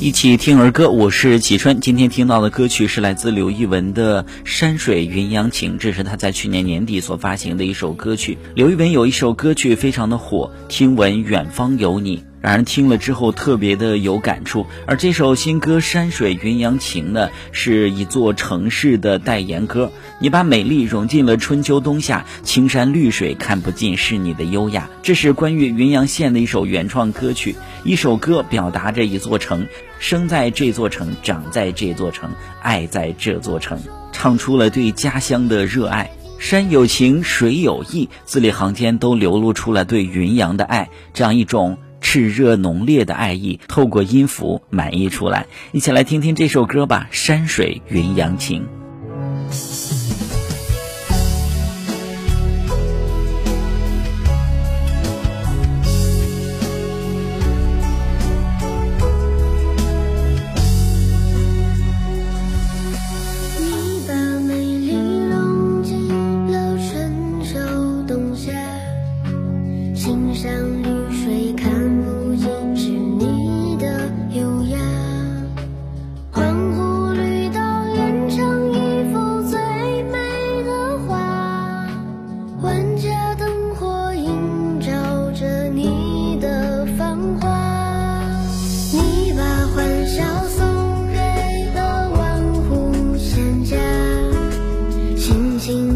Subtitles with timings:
[0.00, 1.78] 一起听儿歌，我是启春。
[1.78, 8.38] 今天听到的歌曲是来自刘一文的《山水云阳情》，这是他在去年年底所发行的一首歌曲。
[8.54, 12.16] 刘一文有一首歌曲非常的火，《听闻远方有你》。
[12.40, 19.92] 让人听了之后特别的有感触，而这首新歌《山水云阳情》呢，是一座城市的代言歌。
[20.20, 24.88] 你把美丽融进了春秋冬夏，青山绿水看不尽是你的优雅。
[25.02, 29.66] 这是关于云阳县的一首原创歌曲，一首歌表达着一座城，
[29.98, 32.30] 生在这座城，长在这座城，
[32.62, 33.78] 爱在这座城，
[34.12, 36.10] 唱出了对家乡的热爱。
[36.38, 41.76] 山有情，水有意，字里行间都流露出了对云阳的爱，这样一种。
[42.00, 48.66] 炽热浓烈的爱意透过音符满溢出来，一起来听听这首歌吧，《山水云阳情》。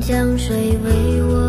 [0.00, 1.41] 江水为我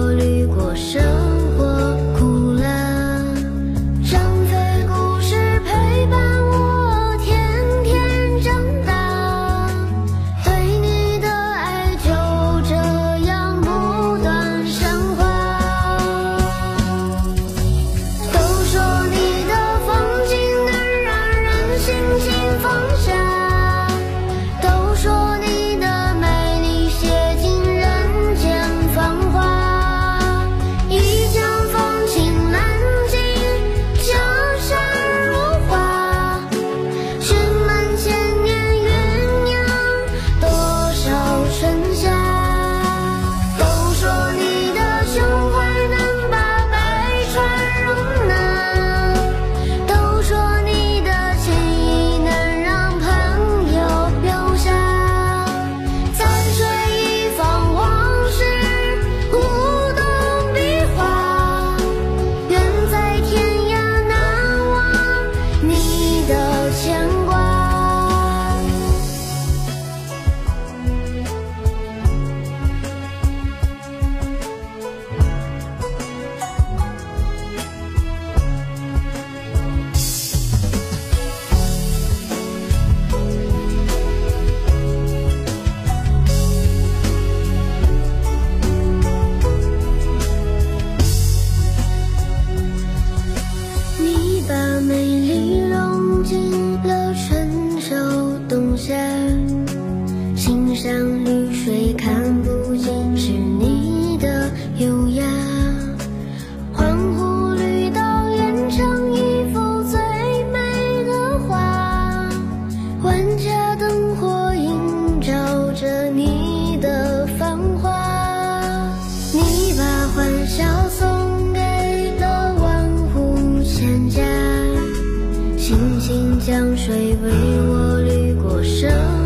[126.85, 127.31] 谁为
[127.69, 129.22] 我绿过身